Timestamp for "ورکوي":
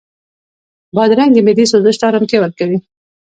2.41-2.77